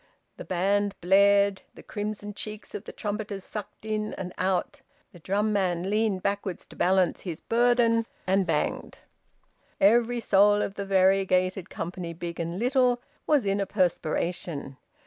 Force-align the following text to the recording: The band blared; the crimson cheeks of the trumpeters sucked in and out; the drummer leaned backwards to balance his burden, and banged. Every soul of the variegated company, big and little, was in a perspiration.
The 0.37 0.45
band 0.45 0.99
blared; 0.99 1.61
the 1.75 1.83
crimson 1.83 2.33
cheeks 2.33 2.73
of 2.73 2.85
the 2.85 2.91
trumpeters 2.91 3.43
sucked 3.43 3.85
in 3.85 4.15
and 4.15 4.33
out; 4.39 4.81
the 5.11 5.19
drummer 5.19 5.75
leaned 5.75 6.23
backwards 6.23 6.65
to 6.65 6.75
balance 6.75 7.21
his 7.21 7.39
burden, 7.39 8.07
and 8.25 8.47
banged. 8.47 8.97
Every 9.79 10.19
soul 10.19 10.63
of 10.63 10.73
the 10.73 10.85
variegated 10.87 11.69
company, 11.69 12.13
big 12.13 12.39
and 12.39 12.57
little, 12.57 12.99
was 13.27 13.45
in 13.45 13.59
a 13.59 13.67
perspiration. 13.67 14.77